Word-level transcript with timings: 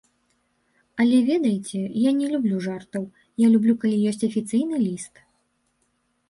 Але, 1.03 1.17
ведаеце, 1.27 1.81
я 2.09 2.13
не 2.21 2.27
люблю 2.31 2.57
жартаў, 2.69 3.05
я 3.45 3.51
люблю 3.57 3.73
калі 3.85 3.97
ёсць 4.13 4.27
афіцыйны 4.29 4.77
ліст. 4.87 5.15